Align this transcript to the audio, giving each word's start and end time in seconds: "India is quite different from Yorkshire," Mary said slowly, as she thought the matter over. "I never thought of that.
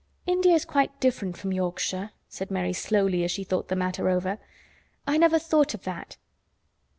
"India 0.25 0.55
is 0.55 0.65
quite 0.65 0.99
different 0.99 1.37
from 1.37 1.53
Yorkshire," 1.53 2.09
Mary 2.49 2.73
said 2.73 2.89
slowly, 2.89 3.23
as 3.23 3.29
she 3.29 3.43
thought 3.43 3.67
the 3.67 3.75
matter 3.75 4.09
over. 4.09 4.39
"I 5.05 5.15
never 5.19 5.37
thought 5.37 5.75
of 5.75 5.83
that. 5.83 6.17